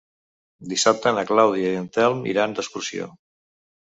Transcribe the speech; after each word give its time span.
Dissabte 0.69 1.11
na 1.17 1.25
Clàudia 1.31 1.73
i 1.73 1.77
en 1.81 1.85
Telm 1.97 2.23
iran 2.31 2.57
d'excursió. 2.61 3.07